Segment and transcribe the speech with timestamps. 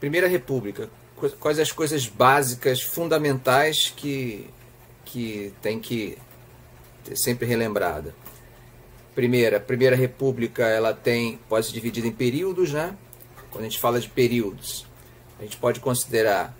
[0.00, 0.88] Primeira República,
[1.38, 4.48] quais as coisas básicas, fundamentais que,
[5.04, 6.16] que tem que
[7.04, 8.14] ser sempre relembrada?
[9.14, 12.96] Primeira, Primeira República, ela tem, pode ser dividida em períodos, né?
[13.50, 14.86] Quando a gente fala de períodos,
[15.38, 16.56] a gente pode considerar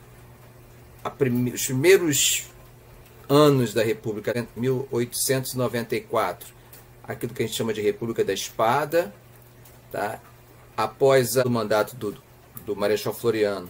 [1.17, 2.45] prime, os primeiros
[3.27, 6.53] anos da República, 1894,
[7.05, 9.15] aquilo que a gente chama de República da Espada,
[9.91, 10.21] tá?
[10.77, 12.17] após o mandato do,
[12.71, 13.69] do Marechal Floriano,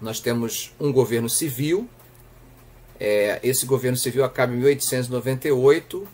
[0.00, 1.86] nós temos um governo civil.
[2.98, 6.08] É, esse governo civil acaba em 1898,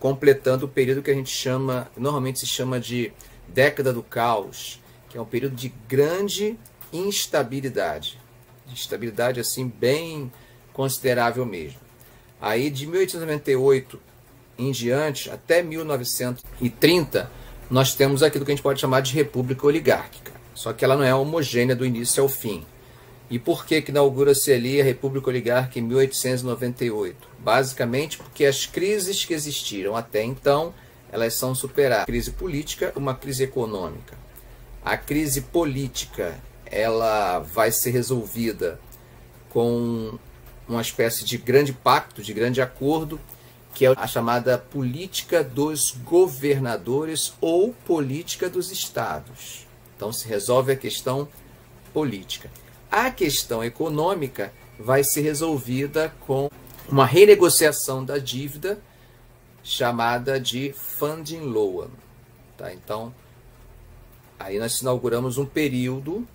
[0.00, 3.12] completando o período que a gente chama, normalmente se chama de
[3.46, 6.58] década do caos, que é um período de grande
[6.90, 8.18] instabilidade,
[8.72, 10.32] instabilidade assim bem
[10.72, 11.80] considerável mesmo.
[12.40, 14.00] Aí de 1898
[14.58, 17.30] em diante, até 1930,
[17.70, 20.31] nós temos aquilo que a gente pode chamar de república oligárquica.
[20.54, 22.64] Só que ela não é homogênea do início ao fim.
[23.30, 27.16] E por que, que inaugura-se ali a República Oligárquica em 1898?
[27.38, 30.74] Basicamente porque as crises que existiram até então,
[31.10, 32.04] elas são superadas.
[32.04, 34.16] Crise política, uma crise econômica.
[34.84, 38.78] A crise política, ela vai ser resolvida
[39.48, 40.18] com
[40.68, 43.18] uma espécie de grande pacto, de grande acordo
[43.74, 49.66] que é a chamada política dos governadores ou política dos estados.
[49.96, 51.28] Então se resolve a questão
[51.92, 52.50] política.
[52.90, 56.50] A questão econômica vai ser resolvida com
[56.88, 58.78] uma renegociação da dívida
[59.62, 61.88] chamada de funding loan.
[62.56, 62.72] Tá?
[62.72, 63.14] Então,
[64.38, 66.26] aí nós inauguramos um período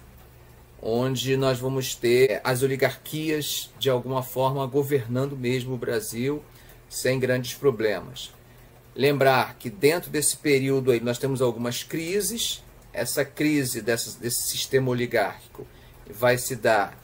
[0.82, 6.44] onde nós vamos ter as oligarquias de alguma forma governando mesmo o Brasil
[6.90, 8.32] sem grandes problemas.
[8.96, 12.64] Lembrar que dentro desse período aí nós temos algumas crises.
[12.98, 15.68] Essa crise dessa, desse sistema oligárquico
[16.10, 16.98] vai se dar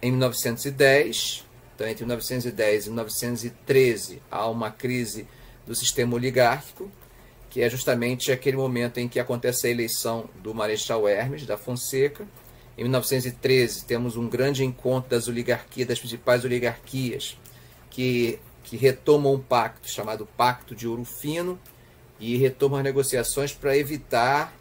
[0.00, 1.44] em 1910.
[1.74, 5.26] Então, entre 1910 e 1913 há uma crise
[5.66, 6.90] do sistema oligárquico,
[7.50, 12.26] que é justamente aquele momento em que acontece a eleição do Marechal Hermes da Fonseca.
[12.78, 17.36] Em 1913 temos um grande encontro das oligarquias, das principais oligarquias,
[17.90, 21.58] que que retomam um pacto chamado Pacto de Ouro Fino
[22.18, 24.52] e retomam as negociações para evitar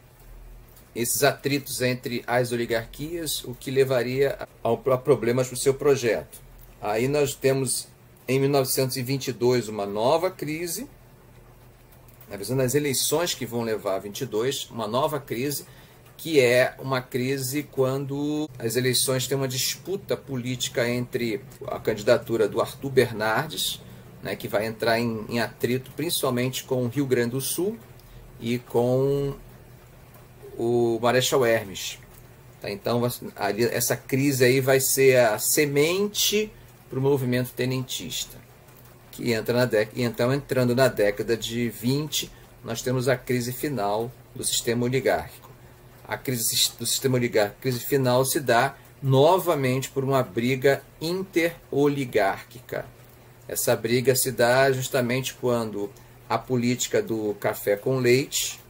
[0.95, 6.41] esses atritos entre as oligarquias, o que levaria a problemas para o seu projeto.
[6.81, 7.87] Aí nós temos
[8.27, 10.87] em 1922 uma nova crise,
[12.31, 15.65] avisando as eleições que vão levar a 22, uma nova crise,
[16.15, 22.61] que é uma crise quando as eleições têm uma disputa política entre a candidatura do
[22.61, 23.81] Arthur Bernardes,
[24.21, 27.77] né, que vai entrar em, em atrito principalmente com o Rio Grande do Sul
[28.39, 29.35] e com
[30.63, 31.99] o Marechal Hermes.
[32.61, 32.69] Tá?
[32.69, 33.01] Então,
[33.35, 36.51] ali, essa crise aí vai ser a semente
[36.89, 38.37] para o movimento tenentista,
[39.11, 42.31] que entra na década, então entrando na década de 20,
[42.63, 45.49] nós temos a crise final do sistema oligárquico.
[46.07, 52.85] A crise do sistema oligárquico, crise final se dá novamente por uma briga interoligárquica.
[53.47, 55.91] Essa briga se dá justamente quando
[56.29, 58.62] a política do café com leite,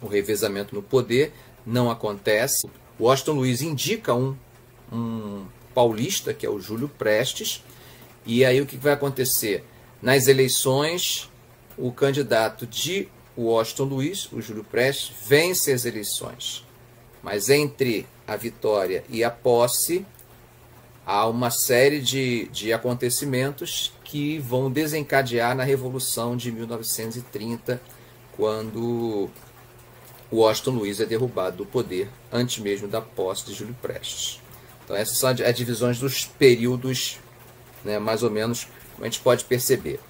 [0.00, 1.32] o revezamento no poder,
[1.64, 2.66] não acontece.
[2.98, 4.36] O Washington Luiz indica um,
[4.92, 7.62] um paulista, que é o Júlio Prestes,
[8.24, 9.64] e aí o que vai acontecer?
[10.00, 11.30] Nas eleições,
[11.76, 16.64] o candidato de Washington Luiz, o Júlio Prestes, vence as eleições.
[17.22, 20.06] Mas entre a vitória e a posse,
[21.04, 27.80] há uma série de, de acontecimentos que vão desencadear na Revolução de 1930,
[28.36, 29.30] quando
[30.32, 34.40] Washington Luiz é derrubado do poder antes mesmo da posse de Júlio Prestes.
[34.84, 37.18] Então essas são as divisões dos períodos,
[37.84, 40.00] né, mais ou menos, como a gente pode perceber.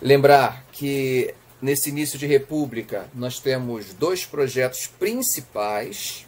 [0.00, 6.26] Lembrar que nesse início de república nós temos dois projetos principais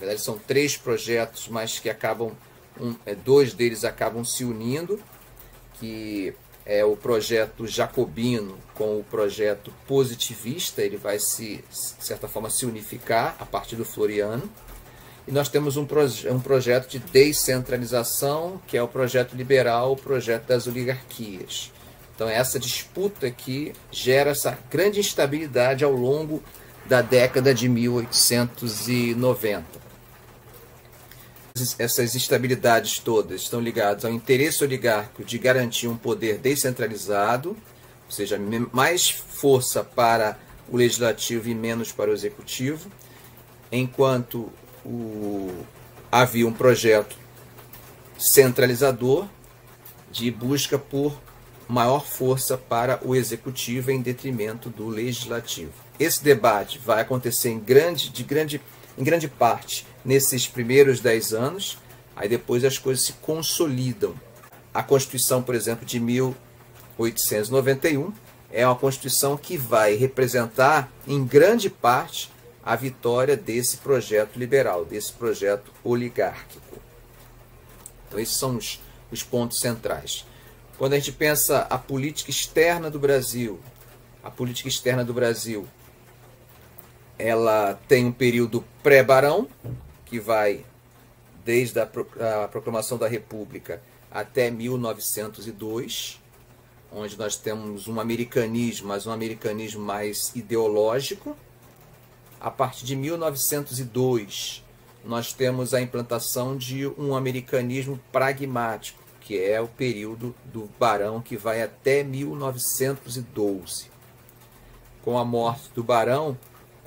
[0.00, 2.32] verdade são três projetos, mas que acabam,
[2.80, 4.98] um, é, dois deles acabam se unindo,
[5.74, 6.34] que
[6.70, 11.64] é o projeto jacobino com o projeto positivista, ele vai se,
[11.98, 14.48] de certa forma, se unificar a partir do Floriano.
[15.26, 19.96] E nós temos um, proje um projeto de descentralização, que é o projeto liberal, o
[19.96, 21.72] projeto das oligarquias.
[22.14, 26.40] Então, essa disputa que gera essa grande instabilidade ao longo
[26.86, 29.79] da década de 1890
[31.78, 38.38] essas instabilidades todas estão ligadas ao interesse oligárquico de garantir um poder descentralizado, ou seja,
[38.72, 40.38] mais força para
[40.68, 42.90] o legislativo e menos para o executivo,
[43.70, 44.50] enquanto
[44.84, 45.64] o,
[46.10, 47.16] havia um projeto
[48.18, 49.26] centralizador
[50.10, 51.20] de busca por
[51.68, 55.72] maior força para o executivo em detrimento do legislativo.
[55.98, 58.60] Esse debate vai acontecer grande, de grande,
[58.96, 61.78] em grande parte nesses primeiros dez anos,
[62.14, 64.14] aí depois as coisas se consolidam.
[64.72, 68.12] A Constituição, por exemplo, de 1891
[68.52, 72.30] é uma Constituição que vai representar, em grande parte,
[72.62, 76.78] a vitória desse projeto liberal, desse projeto oligárquico.
[78.06, 80.26] Então, esses são os, os pontos centrais.
[80.76, 83.60] Quando a gente pensa a política externa do Brasil,
[84.22, 85.66] a política externa do Brasil,
[87.20, 89.48] ela tem um período pré-barão,
[90.04, 90.64] que vai
[91.44, 91.88] desde a,
[92.44, 96.20] a proclamação da República até 1902,
[96.92, 101.36] onde nós temos um americanismo, mas um americanismo mais ideológico.
[102.40, 104.64] A partir de 1902,
[105.04, 111.36] nós temos a implantação de um americanismo pragmático, que é o período do Barão que
[111.36, 113.90] vai até 1912.
[115.02, 116.36] Com a morte do Barão,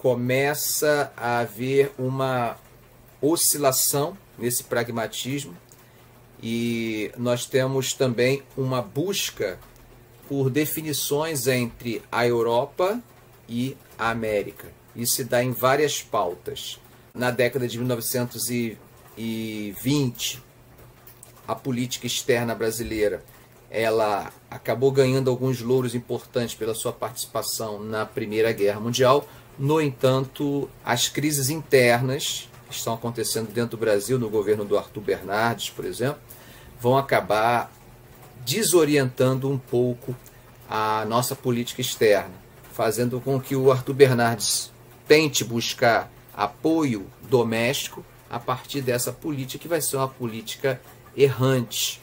[0.03, 2.57] começa a haver uma
[3.21, 5.55] oscilação nesse pragmatismo
[6.41, 9.57] e nós temos também uma busca
[10.27, 13.01] por definições entre a Europa
[13.47, 14.73] e a América.
[14.93, 16.81] Isso se dá em várias pautas.
[17.13, 20.43] Na década de 1920,
[21.47, 23.23] a política externa brasileira
[23.71, 29.25] ela acabou ganhando alguns louros importantes pela sua participação na Primeira Guerra Mundial.
[29.57, 35.01] No entanto, as crises internas que estão acontecendo dentro do Brasil, no governo do Arthur
[35.01, 36.19] Bernardes, por exemplo,
[36.79, 37.71] vão acabar
[38.45, 40.15] desorientando um pouco
[40.69, 42.33] a nossa política externa,
[42.71, 44.71] fazendo com que o Arthur Bernardes
[45.07, 50.81] tente buscar apoio doméstico a partir dessa política que vai ser uma política
[51.15, 52.01] errante.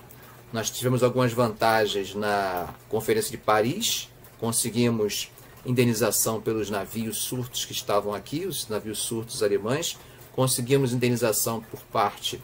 [0.53, 4.08] Nós tivemos algumas vantagens na Conferência de Paris,
[4.38, 5.31] conseguimos
[5.64, 9.98] indenização pelos navios surtos que estavam aqui, os navios surtos alemães,
[10.32, 12.40] conseguimos indenização por parte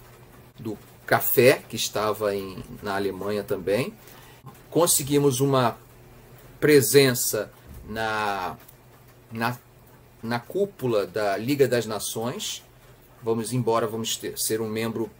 [0.59, 0.77] do
[1.07, 3.95] café que estava em, na Alemanha também,
[4.71, 5.79] conseguimos uma
[6.61, 7.51] presença
[7.89, 8.57] na,
[9.31, 9.57] na,
[10.23, 12.63] na cúpula da Liga das Nações,
[13.23, 15.11] vamos embora, vamos ter, ser um membro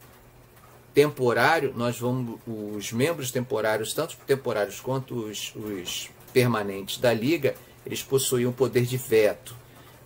[0.93, 7.55] temporário, nós vamos, os membros temporários, tanto temporários quanto os, os permanentes da Liga,
[7.87, 9.57] eles possuíam poder de veto.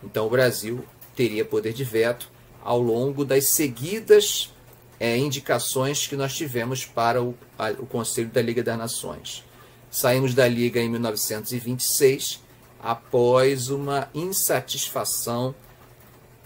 [0.05, 0.85] Então o Brasil
[1.17, 2.31] teria poder de veto
[2.63, 4.53] ao longo das seguidas
[4.99, 9.43] é, indicações que nós tivemos para o, a, o Conselho da Liga das Nações.
[9.91, 12.41] Saímos da Liga em 1926
[12.83, 15.55] após uma insatisfação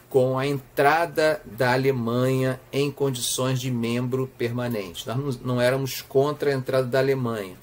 [0.08, 5.06] com a entrada da Alemanha em condições de membro permanente.
[5.08, 7.56] Nós não éramos contra a entrada da Alemanha,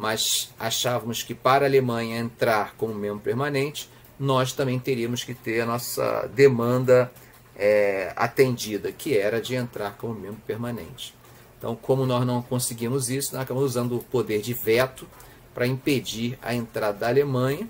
[0.00, 3.86] mas achávamos que para a Alemanha entrar como membro permanente,
[4.18, 7.12] nós também teríamos que ter a nossa demanda
[7.54, 11.14] é, atendida, que era de entrar como membro permanente.
[11.58, 15.06] Então, como nós não conseguimos isso, nós acabamos usando o poder de veto
[15.52, 17.68] para impedir a entrada da Alemanha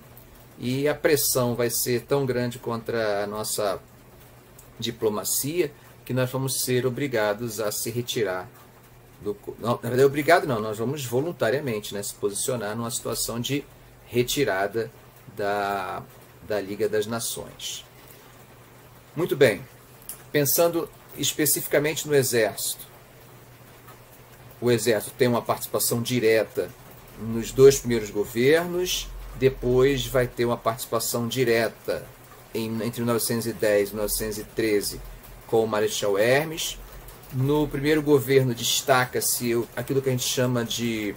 [0.57, 3.81] e a pressão vai ser tão grande contra a nossa
[4.79, 5.73] diplomacia
[6.05, 8.49] que nós vamos ser obrigados a se retirar
[9.21, 9.37] do.
[9.59, 13.65] Não, na verdade, obrigado não, nós vamos voluntariamente né, se posicionar numa situação de
[14.07, 14.91] retirada
[15.37, 16.03] da,
[16.47, 17.85] da Liga das Nações.
[19.15, 19.61] Muito bem,
[20.33, 22.89] pensando especificamente no Exército.
[24.61, 26.71] O Exército tem uma participação direta
[27.19, 29.09] nos dois primeiros governos,
[29.39, 32.05] depois vai ter uma participação direta
[32.55, 35.01] em, entre 1910 e 1913
[35.47, 36.79] com o Marechal Hermes.
[37.33, 41.15] No primeiro governo destaca-se aquilo que a gente chama de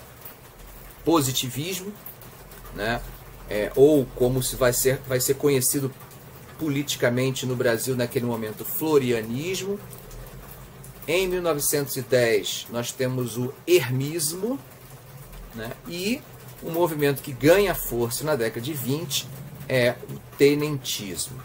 [1.04, 1.92] positivismo,
[2.76, 3.02] né?
[3.50, 5.94] É, ou como se vai ser, vai ser conhecido
[6.58, 9.80] politicamente no Brasil naquele momento, florianismo.
[11.08, 14.58] Em 1910 nós temos o hermismo
[15.54, 15.72] né?
[15.88, 16.22] e
[16.64, 19.28] um movimento que ganha força na década de 20
[19.68, 21.42] é o tenentismo.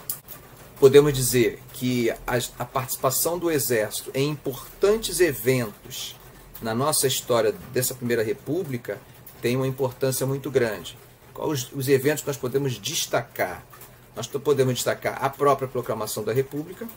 [0.80, 6.14] Podemos dizer que a, a participação do Exército em importantes eventos
[6.62, 9.00] na nossa história dessa Primeira República
[9.42, 10.96] tem uma importância muito grande.
[11.34, 13.64] Quais os, os eventos que nós podemos destacar?
[14.14, 16.88] Nós podemos destacar a própria proclamação da República,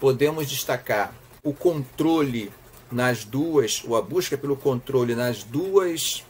[0.00, 2.52] podemos destacar o controle
[2.90, 6.24] nas duas, ou a busca pelo controle nas duas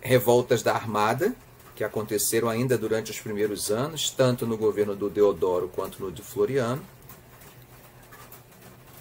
[0.00, 1.34] revoltas da Armada,
[1.82, 6.22] que aconteceram ainda durante os primeiros anos, tanto no governo do Deodoro quanto no de
[6.22, 6.82] Floriano.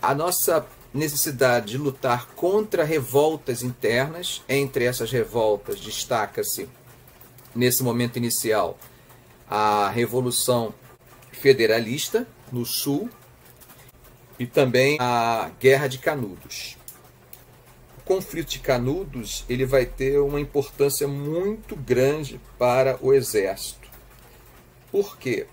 [0.02, 4.42] a nossa necessidade de lutar contra revoltas internas.
[4.50, 6.68] Entre essas revoltas destaca-se,
[7.54, 8.80] nesse momento inicial,
[9.48, 10.74] a Revolução
[11.32, 13.12] Federalista no Sul
[14.40, 16.81] e também a Guerra de Canudos.
[18.12, 23.88] Conflito de Canudos ele vai ter uma importância muito grande para o Exército.
[24.92, 25.48] Por quê?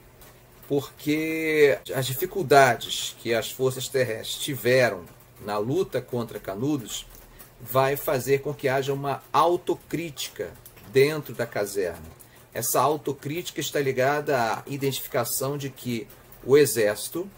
[0.66, 5.04] Porque as dificuldades que as forças terrestres tiveram
[5.46, 7.06] na luta contra Canudos
[7.60, 10.52] vai fazer com que haja uma autocrítica
[10.92, 12.10] dentro da caserna.
[12.52, 16.08] Essa autocrítica está ligada à identificação de que
[16.44, 17.30] o exército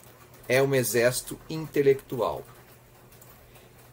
[0.49, 2.43] é um exército intelectual.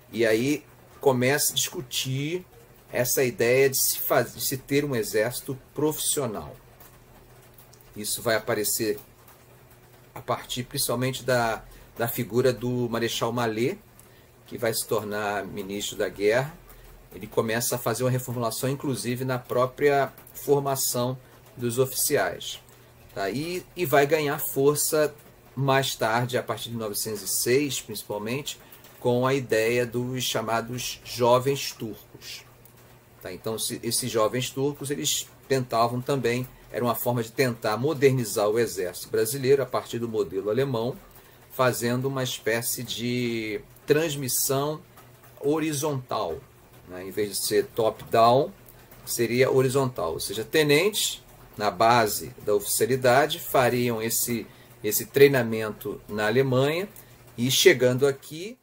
[0.10, 0.63] E aí
[1.00, 2.46] começa a discutir
[2.92, 6.56] essa ideia de se, fazer, de se ter um exército profissional.
[7.96, 9.00] Isso vai aparecer
[10.13, 11.63] a partir principalmente da,
[11.98, 13.80] da figura do Marechal Mallet,
[14.46, 16.54] que vai se tornar ministro da guerra,
[17.13, 21.18] ele começa a fazer uma reformulação, inclusive na própria formação
[21.56, 22.60] dos oficiais.
[23.13, 23.30] Tá?
[23.30, 25.13] E, e vai ganhar força
[25.56, 28.60] mais tarde, a partir de 1906, principalmente,
[29.00, 32.44] com a ideia dos chamados jovens turcos.
[33.22, 33.32] Tá?
[33.32, 38.60] Então, se, esses jovens turcos eles tentavam também, era uma forma de tentar modernizar o
[38.60, 40.96] exército brasileiro a partir do modelo alemão,
[41.51, 44.82] fazendo uma espécie de transmissão
[45.39, 46.38] horizontal.
[46.88, 47.08] Né?
[47.08, 48.51] Em vez de ser top-down,
[49.06, 50.13] seria horizontal.
[50.13, 51.24] Ou seja, tenentes,
[51.58, 54.46] na base da oficialidade, fariam esse,
[54.84, 56.88] esse treinamento na Alemanha
[57.38, 58.56] e chegando aqui